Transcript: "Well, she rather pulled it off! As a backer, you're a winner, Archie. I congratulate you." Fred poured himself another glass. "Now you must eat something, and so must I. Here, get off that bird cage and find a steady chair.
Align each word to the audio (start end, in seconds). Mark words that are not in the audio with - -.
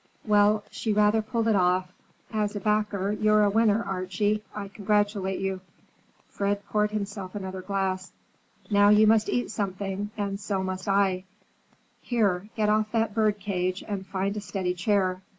"Well, 0.25 0.63
she 0.71 0.93
rather 0.93 1.21
pulled 1.21 1.47
it 1.47 1.55
off! 1.55 1.91
As 2.33 2.55
a 2.55 2.59
backer, 2.59 3.11
you're 3.11 3.43
a 3.43 3.51
winner, 3.51 3.83
Archie. 3.83 4.41
I 4.51 4.67
congratulate 4.67 5.39
you." 5.39 5.61
Fred 6.27 6.65
poured 6.65 6.89
himself 6.89 7.35
another 7.35 7.61
glass. 7.61 8.11
"Now 8.71 8.89
you 8.89 9.05
must 9.05 9.29
eat 9.29 9.51
something, 9.51 10.09
and 10.17 10.39
so 10.39 10.63
must 10.63 10.87
I. 10.87 11.25
Here, 12.01 12.49
get 12.55 12.67
off 12.67 12.91
that 12.93 13.13
bird 13.13 13.39
cage 13.39 13.83
and 13.87 14.03
find 14.07 14.35
a 14.35 14.41
steady 14.41 14.73
chair. 14.73 15.21